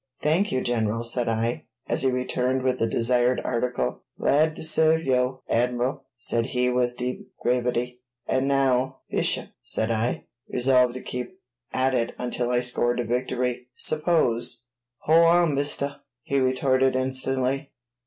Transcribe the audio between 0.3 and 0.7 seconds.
you,